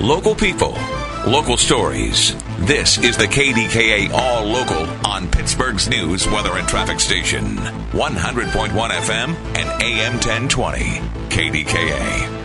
Local 0.00 0.34
people, 0.34 0.76
local 1.26 1.56
stories. 1.56 2.36
This 2.66 2.98
is 2.98 3.16
the 3.16 3.24
KDKA 3.24 4.10
All 4.12 4.44
Local 4.44 4.84
on 5.06 5.26
Pittsburgh's 5.30 5.88
news, 5.88 6.26
weather, 6.26 6.58
and 6.58 6.68
traffic 6.68 7.00
station. 7.00 7.56
100.1 7.56 8.90
FM 8.90 9.34
and 9.56 9.82
AM 9.82 10.12
1020. 10.12 11.00
KDKA. 11.30 12.44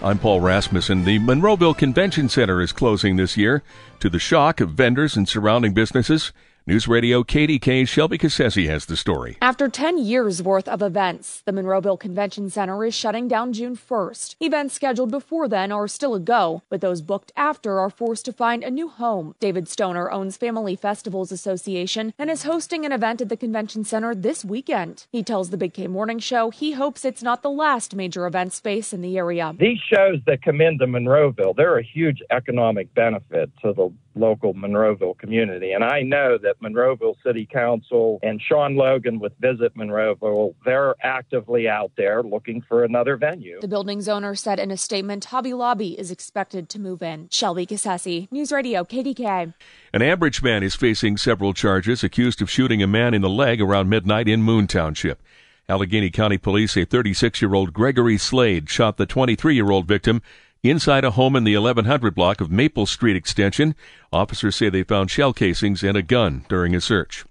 I'm 0.00 0.16
Paul 0.20 0.40
Rasmussen. 0.40 1.04
The 1.04 1.18
Monroeville 1.18 1.76
Convention 1.76 2.28
Center 2.28 2.60
is 2.60 2.70
closing 2.70 3.16
this 3.16 3.36
year 3.36 3.64
to 3.98 4.08
the 4.08 4.20
shock 4.20 4.60
of 4.60 4.70
vendors 4.70 5.16
and 5.16 5.28
surrounding 5.28 5.74
businesses. 5.74 6.32
News 6.66 6.88
Radio 6.88 7.22
KDK 7.22 7.86
Shelby 7.86 8.16
Cassesse 8.16 8.66
has 8.66 8.86
the 8.86 8.96
story. 8.96 9.36
After 9.42 9.68
10 9.68 9.98
years 9.98 10.42
worth 10.42 10.66
of 10.66 10.80
events, 10.80 11.42
the 11.44 11.52
Monroeville 11.52 12.00
Convention 12.00 12.48
Center 12.48 12.82
is 12.86 12.94
shutting 12.94 13.28
down 13.28 13.52
June 13.52 13.76
1st. 13.76 14.36
Events 14.40 14.72
scheduled 14.72 15.10
before 15.10 15.46
then 15.46 15.70
are 15.70 15.86
still 15.86 16.14
a 16.14 16.20
go, 16.20 16.62
but 16.70 16.80
those 16.80 17.02
booked 17.02 17.32
after 17.36 17.78
are 17.78 17.90
forced 17.90 18.24
to 18.24 18.32
find 18.32 18.64
a 18.64 18.70
new 18.70 18.88
home. 18.88 19.34
David 19.40 19.68
Stoner 19.68 20.10
owns 20.10 20.38
Family 20.38 20.74
Festivals 20.74 21.30
Association 21.30 22.14
and 22.18 22.30
is 22.30 22.44
hosting 22.44 22.86
an 22.86 22.92
event 22.92 23.20
at 23.20 23.28
the 23.28 23.36
convention 23.36 23.84
center 23.84 24.14
this 24.14 24.42
weekend. 24.42 25.06
He 25.12 25.22
tells 25.22 25.50
the 25.50 25.58
Big 25.58 25.74
K 25.74 25.86
Morning 25.86 26.18
Show 26.18 26.48
he 26.48 26.72
hopes 26.72 27.04
it's 27.04 27.22
not 27.22 27.42
the 27.42 27.50
last 27.50 27.94
major 27.94 28.24
event 28.24 28.54
space 28.54 28.94
in 28.94 29.02
the 29.02 29.18
area. 29.18 29.54
These 29.58 29.80
shows 29.80 30.20
that 30.24 30.40
come 30.42 30.62
into 30.62 30.86
Monroeville, 30.86 31.54
they're 31.54 31.76
a 31.76 31.84
huge 31.84 32.22
economic 32.30 32.94
benefit 32.94 33.50
to 33.60 33.74
the 33.74 33.92
local 34.14 34.54
Monroeville 34.54 35.16
community. 35.18 35.72
And 35.72 35.84
I 35.84 36.02
know 36.02 36.38
that 36.38 36.60
Monroeville 36.60 37.16
City 37.24 37.46
Council 37.50 38.18
and 38.22 38.40
Sean 38.40 38.76
Logan 38.76 39.18
with 39.18 39.32
Visit 39.40 39.76
Monroeville, 39.76 40.54
they're 40.64 40.94
actively 41.02 41.68
out 41.68 41.92
there 41.96 42.22
looking 42.22 42.62
for 42.68 42.84
another 42.84 43.16
venue. 43.16 43.60
The 43.60 43.68
building's 43.68 44.08
owner 44.08 44.34
said 44.34 44.58
in 44.58 44.70
a 44.70 44.76
statement 44.76 45.26
Hobby 45.26 45.54
Lobby 45.54 45.98
is 45.98 46.10
expected 46.10 46.68
to 46.70 46.80
move 46.80 47.02
in. 47.02 47.28
Shelby 47.30 47.66
Cassesse, 47.66 48.28
News 48.30 48.52
Radio, 48.52 48.84
KDK. 48.84 49.54
An 49.92 50.00
Ambridge 50.00 50.42
man 50.42 50.62
is 50.62 50.74
facing 50.74 51.16
several 51.16 51.54
charges 51.54 52.02
accused 52.02 52.42
of 52.42 52.50
shooting 52.50 52.82
a 52.82 52.86
man 52.86 53.14
in 53.14 53.22
the 53.22 53.28
leg 53.28 53.60
around 53.60 53.88
midnight 53.88 54.28
in 54.28 54.42
Moon 54.42 54.66
Township. 54.66 55.22
Allegheny 55.68 56.10
County 56.10 56.36
Police 56.36 56.72
say 56.72 56.84
36 56.84 57.40
year 57.40 57.54
old 57.54 57.72
Gregory 57.72 58.18
Slade 58.18 58.68
shot 58.68 58.98
the 58.98 59.06
23 59.06 59.54
year 59.54 59.70
old 59.70 59.86
victim 59.86 60.20
Inside 60.64 61.04
a 61.04 61.10
home 61.10 61.36
in 61.36 61.44
the 61.44 61.58
1100 61.58 62.14
block 62.14 62.40
of 62.40 62.50
Maple 62.50 62.86
Street 62.86 63.16
Extension, 63.16 63.74
officers 64.10 64.56
say 64.56 64.70
they 64.70 64.82
found 64.82 65.10
shell 65.10 65.34
casings 65.34 65.84
and 65.84 65.94
a 65.94 66.00
gun 66.00 66.46
during 66.48 66.74
a 66.74 66.80
search. 66.80 67.26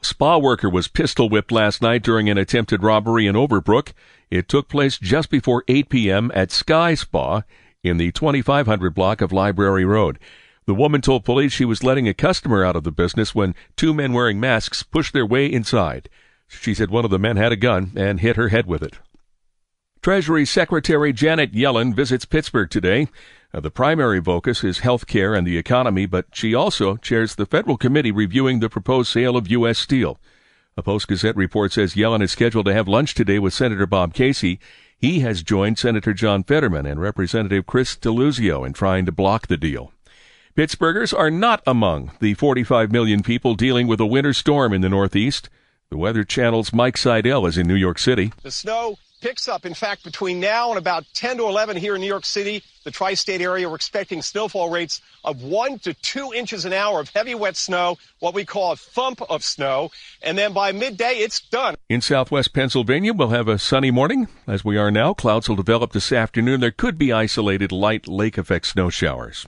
A 0.00 0.04
spa 0.04 0.38
worker 0.38 0.70
was 0.70 0.86
pistol 0.86 1.28
whipped 1.28 1.50
last 1.50 1.82
night 1.82 2.04
during 2.04 2.30
an 2.30 2.38
attempted 2.38 2.84
robbery 2.84 3.26
in 3.26 3.34
Overbrook. 3.34 3.94
It 4.30 4.48
took 4.48 4.68
place 4.68 4.96
just 4.96 5.28
before 5.28 5.64
8 5.66 5.88
p.m. 5.88 6.30
at 6.36 6.52
Sky 6.52 6.94
Spa 6.94 7.42
in 7.82 7.96
the 7.96 8.12
2500 8.12 8.94
block 8.94 9.20
of 9.20 9.32
Library 9.32 9.84
Road. 9.84 10.20
The 10.66 10.74
woman 10.74 11.00
told 11.00 11.24
police 11.24 11.52
she 11.52 11.64
was 11.64 11.82
letting 11.82 12.06
a 12.06 12.14
customer 12.14 12.64
out 12.64 12.76
of 12.76 12.84
the 12.84 12.92
business 12.92 13.34
when 13.34 13.56
two 13.74 13.92
men 13.92 14.12
wearing 14.12 14.38
masks 14.38 14.84
pushed 14.84 15.14
their 15.14 15.26
way 15.26 15.46
inside. 15.46 16.08
She 16.46 16.74
said 16.74 16.90
one 16.90 17.04
of 17.04 17.10
the 17.10 17.18
men 17.18 17.38
had 17.38 17.50
a 17.50 17.56
gun 17.56 17.90
and 17.96 18.20
hit 18.20 18.36
her 18.36 18.50
head 18.50 18.66
with 18.66 18.84
it. 18.84 19.00
Treasury 20.04 20.44
Secretary 20.44 21.14
Janet 21.14 21.52
Yellen 21.52 21.94
visits 21.94 22.26
Pittsburgh 22.26 22.68
today. 22.68 23.08
Uh, 23.54 23.60
the 23.60 23.70
primary 23.70 24.20
focus 24.20 24.62
is 24.62 24.80
health 24.80 25.06
care 25.06 25.34
and 25.34 25.46
the 25.46 25.56
economy, 25.56 26.04
but 26.04 26.26
she 26.30 26.54
also 26.54 26.98
chairs 26.98 27.34
the 27.34 27.46
federal 27.46 27.78
committee 27.78 28.12
reviewing 28.12 28.60
the 28.60 28.68
proposed 28.68 29.10
sale 29.10 29.34
of 29.34 29.50
U.S. 29.50 29.78
Steel. 29.78 30.20
A 30.76 30.82
Post 30.82 31.08
Gazette 31.08 31.36
report 31.36 31.72
says 31.72 31.94
Yellen 31.94 32.20
is 32.22 32.32
scheduled 32.32 32.66
to 32.66 32.74
have 32.74 32.86
lunch 32.86 33.14
today 33.14 33.38
with 33.38 33.54
Senator 33.54 33.86
Bob 33.86 34.12
Casey. 34.12 34.60
He 34.94 35.20
has 35.20 35.42
joined 35.42 35.78
Senator 35.78 36.12
John 36.12 36.44
Fetterman 36.44 36.84
and 36.84 37.00
Representative 37.00 37.64
Chris 37.64 37.96
Deluzio 37.96 38.62
in 38.66 38.74
trying 38.74 39.06
to 39.06 39.10
block 39.10 39.46
the 39.46 39.56
deal. 39.56 39.90
Pittsburghers 40.54 41.18
are 41.18 41.30
not 41.30 41.62
among 41.66 42.10
the 42.20 42.34
45 42.34 42.92
million 42.92 43.22
people 43.22 43.54
dealing 43.54 43.86
with 43.86 44.00
a 44.00 44.06
winter 44.06 44.34
storm 44.34 44.74
in 44.74 44.82
the 44.82 44.90
Northeast. 44.90 45.48
The 45.88 45.96
Weather 45.96 46.24
Channel's 46.24 46.74
Mike 46.74 46.98
Seidel 46.98 47.46
is 47.46 47.56
in 47.56 47.66
New 47.66 47.74
York 47.74 47.98
City. 47.98 48.34
The 48.42 48.50
snow 48.50 48.98
picks 49.24 49.48
up. 49.48 49.64
In 49.64 49.72
fact, 49.72 50.04
between 50.04 50.38
now 50.38 50.68
and 50.68 50.76
about 50.76 51.06
10 51.14 51.38
to 51.38 51.44
11 51.44 51.78
here 51.78 51.94
in 51.94 52.02
New 52.02 52.06
York 52.06 52.26
City, 52.26 52.62
the 52.84 52.90
tri 52.90 53.14
state 53.14 53.40
area, 53.40 53.66
we're 53.66 53.74
expecting 53.74 54.20
snowfall 54.20 54.68
rates 54.68 55.00
of 55.24 55.42
one 55.42 55.78
to 55.78 55.94
two 55.94 56.34
inches 56.34 56.66
an 56.66 56.74
hour 56.74 57.00
of 57.00 57.08
heavy 57.08 57.34
wet 57.34 57.56
snow, 57.56 57.96
what 58.18 58.34
we 58.34 58.44
call 58.44 58.72
a 58.72 58.76
thump 58.76 59.22
of 59.22 59.42
snow. 59.42 59.90
And 60.22 60.36
then 60.36 60.52
by 60.52 60.72
midday, 60.72 61.14
it's 61.14 61.40
done. 61.40 61.76
In 61.88 62.02
southwest 62.02 62.52
Pennsylvania, 62.52 63.14
we'll 63.14 63.28
have 63.28 63.48
a 63.48 63.58
sunny 63.58 63.90
morning. 63.90 64.28
As 64.46 64.62
we 64.62 64.76
are 64.76 64.90
now, 64.90 65.14
clouds 65.14 65.48
will 65.48 65.56
develop 65.56 65.92
this 65.92 66.12
afternoon. 66.12 66.60
There 66.60 66.70
could 66.70 66.98
be 66.98 67.10
isolated 67.10 67.72
light 67.72 68.06
lake 68.06 68.36
effect 68.36 68.66
snow 68.66 68.90
showers. 68.90 69.46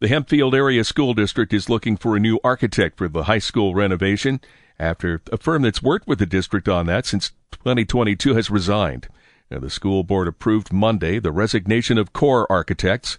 The 0.00 0.08
Hempfield 0.08 0.54
Area 0.54 0.82
School 0.82 1.14
District 1.14 1.54
is 1.54 1.70
looking 1.70 1.96
for 1.96 2.16
a 2.16 2.20
new 2.20 2.40
architect 2.42 2.98
for 2.98 3.08
the 3.08 3.22
high 3.24 3.38
school 3.38 3.76
renovation 3.76 4.40
after 4.78 5.20
a 5.30 5.36
firm 5.36 5.62
that's 5.62 5.82
worked 5.82 6.06
with 6.06 6.18
the 6.18 6.26
district 6.26 6.68
on 6.68 6.86
that 6.86 7.06
since 7.06 7.32
2022 7.52 8.34
has 8.34 8.50
resigned. 8.50 9.08
Now, 9.50 9.58
the 9.58 9.70
school 9.70 10.02
board 10.02 10.26
approved 10.26 10.72
Monday 10.72 11.18
the 11.18 11.32
resignation 11.32 11.98
of 11.98 12.12
core 12.12 12.50
architects. 12.50 13.18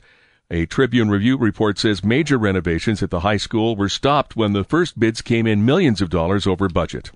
A 0.51 0.65
Tribune 0.65 1.09
Review 1.09 1.37
report 1.37 1.79
says 1.79 2.03
major 2.03 2.37
renovations 2.37 3.01
at 3.01 3.09
the 3.09 3.21
high 3.21 3.37
school 3.37 3.75
were 3.75 3.89
stopped 3.89 4.35
when 4.35 4.53
the 4.53 4.63
first 4.63 4.99
bids 4.99 5.21
came 5.21 5.47
in 5.47 5.65
millions 5.65 6.01
of 6.01 6.09
dollars 6.09 6.45
over 6.45 6.67
budget. 6.67 7.11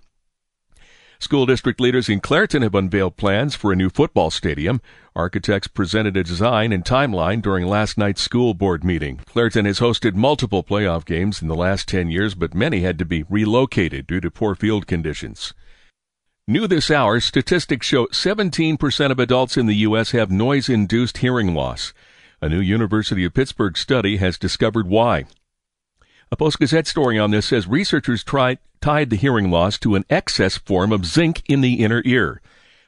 School 1.21 1.45
district 1.45 1.81
leaders 1.81 2.07
in 2.07 2.21
Clairton 2.21 2.61
have 2.61 2.73
unveiled 2.73 3.17
plans 3.17 3.53
for 3.53 3.73
a 3.73 3.75
new 3.75 3.89
football 3.89 4.31
stadium. 4.31 4.81
Architects 5.13 5.67
presented 5.67 6.15
a 6.15 6.23
design 6.23 6.71
and 6.71 6.85
timeline 6.85 7.41
during 7.41 7.67
last 7.67 7.97
night's 7.97 8.21
school 8.21 8.53
board 8.53 8.85
meeting. 8.85 9.17
Clairton 9.25 9.65
has 9.65 9.81
hosted 9.81 10.13
multiple 10.15 10.63
playoff 10.63 11.03
games 11.03 11.41
in 11.41 11.49
the 11.49 11.55
last 11.55 11.89
10 11.89 12.09
years, 12.09 12.35
but 12.35 12.55
many 12.55 12.81
had 12.81 12.97
to 12.99 13.05
be 13.05 13.23
relocated 13.23 14.07
due 14.07 14.21
to 14.21 14.31
poor 14.31 14.55
field 14.55 14.87
conditions. 14.87 15.53
New 16.47 16.67
this 16.67 16.89
hour, 16.89 17.19
statistics 17.19 17.85
show 17.85 18.07
17% 18.07 19.11
of 19.11 19.19
adults 19.19 19.57
in 19.57 19.65
the 19.65 19.75
U.S. 19.75 20.11
have 20.11 20.31
noise 20.31 20.69
induced 20.69 21.17
hearing 21.17 21.53
loss. 21.53 21.93
A 22.41 22.47
new 22.47 22.61
University 22.61 23.25
of 23.25 23.33
Pittsburgh 23.33 23.77
study 23.77 24.17
has 24.17 24.37
discovered 24.37 24.87
why. 24.87 25.25
A 26.31 26.35
Post 26.35 26.59
Gazette 26.59 26.85
story 26.85 27.17
on 27.17 27.31
this 27.31 27.47
says 27.47 27.65
researchers 27.67 28.23
tried, 28.23 28.59
tied 28.81 29.09
the 29.09 29.15
hearing 29.15 29.49
loss 29.49 29.79
to 29.79 29.95
an 29.95 30.05
excess 30.11 30.57
form 30.57 30.91
of 30.91 31.05
zinc 31.05 31.41
in 31.49 31.61
the 31.61 31.83
inner 31.83 32.03
ear. 32.05 32.39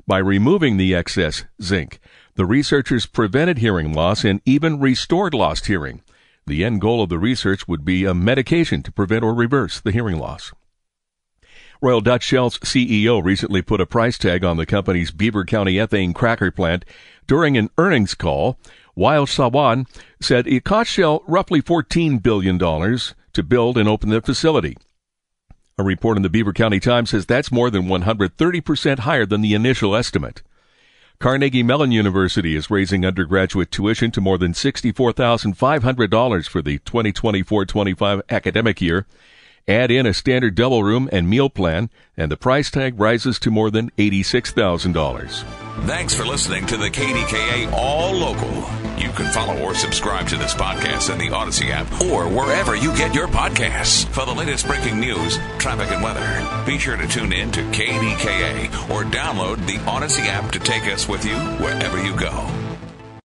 By 0.06 0.20
removing 0.20 0.78
the 0.78 0.94
excess 0.94 1.46
zinc, 1.60 2.00
the 2.36 2.46
researchers 2.46 3.08
prevented 3.08 3.58
hearing 3.58 3.94
loss 3.94 4.24
and 4.24 4.42
even 4.46 4.80
restored 4.80 5.34
lost 5.34 5.66
hearing. 5.66 6.04
The 6.46 6.64
end 6.64 6.82
goal 6.82 7.02
of 7.02 7.10
the 7.10 7.18
research 7.18 7.68
would 7.68 7.84
be 7.84 8.06
a 8.06 8.14
medication 8.14 8.84
to 8.84 8.92
prevent 8.92 9.24
or 9.24 9.34
reverse 9.34 9.80
the 9.80 9.92
hearing 9.92 10.20
loss. 10.20 10.52
Royal 11.82 12.02
Dutch 12.02 12.24
Shell's 12.24 12.60
CEO 12.60 13.24
recently 13.24 13.64
put 13.64 13.82
a 13.82 13.88
price 13.88 14.20
tag 14.20 14.44
on 14.44 14.58
the 14.58 14.68
company's 14.68 15.10
Beaver 15.10 15.46
County 15.46 15.76
ethane 15.76 16.14
cracker 16.14 16.52
plant 16.52 16.86
during 17.26 17.58
an 17.58 17.72
earnings 17.80 18.14
call. 18.14 18.60
Wael 18.96 19.26
Sawan 19.26 19.88
said 20.22 20.46
it 20.46 20.64
cost 20.64 20.92
Shell 20.92 21.24
roughly 21.28 21.60
$14 21.60 22.22
billion 22.22 22.60
to 23.34 23.44
build 23.44 23.78
and 23.78 23.88
open 23.88 24.10
the 24.10 24.22
facility. 24.22 24.78
A 25.78 25.84
report 25.84 26.18
in 26.18 26.24
the 26.24 26.30
Beaver 26.30 26.54
County 26.54 26.80
Times 26.80 27.10
says 27.10 27.26
that's 27.26 27.52
more 27.52 27.70
than 27.70 27.88
130% 27.88 29.00
higher 29.00 29.26
than 29.26 29.42
the 29.42 29.54
initial 29.54 29.96
estimate. 29.96 30.42
Carnegie 31.20 31.64
Mellon 31.64 31.92
University 31.92 32.56
is 32.56 32.72
raising 32.72 33.06
undergraduate 33.06 33.72
tuition 33.72 34.10
to 34.12 34.22
more 34.22 34.38
than 34.40 34.54
$64,500 34.54 36.48
for 36.50 36.62
the 36.62 36.80
2024-25 36.80 38.22
academic 38.30 38.82
year. 38.82 39.06
Add 39.72 39.90
in 39.90 40.06
a 40.06 40.14
standard 40.14 40.56
double 40.56 40.84
room 40.84 41.08
and 41.14 41.30
meal 41.30 41.50
plan, 41.50 41.90
and 42.18 42.30
the 42.30 42.36
price 42.36 42.70
tag 42.70 43.00
rises 43.00 43.40
to 43.40 43.50
more 43.50 43.72
than 43.72 43.90
$86,000. 43.92 45.46
Thanks 45.86 46.14
for 46.14 46.26
listening 46.26 46.66
to 46.66 46.76
the 46.76 46.90
KDKA 46.90 47.72
All 47.72 48.12
Local. 48.12 48.54
You 48.98 49.10
can 49.12 49.32
follow 49.32 49.58
or 49.62 49.74
subscribe 49.74 50.28
to 50.28 50.36
this 50.36 50.54
podcast 50.54 51.10
in 51.10 51.18
the 51.18 51.34
Odyssey 51.34 51.72
app 51.72 51.90
or 52.02 52.28
wherever 52.28 52.76
you 52.76 52.94
get 52.98 53.16
your 53.16 53.30
podcasts. 53.30 54.06
For 54.10 54.26
the 54.26 54.34
latest 54.34 54.68
breaking 54.68 55.00
news, 55.00 55.38
traffic, 55.58 55.90
and 55.90 56.04
weather, 56.04 56.66
be 56.66 56.78
sure 56.78 56.98
to 56.98 57.08
tune 57.08 57.32
in 57.32 57.50
to 57.54 57.62
KDKA 57.72 58.90
or 58.90 59.06
download 59.06 59.66
the 59.68 59.80
Odyssey 59.90 60.24
app 60.24 60.52
to 60.52 60.60
take 60.60 60.84
us 60.84 61.08
with 61.08 61.24
you 61.24 61.38
wherever 61.64 62.04
you 62.04 62.14
go. 62.18 62.71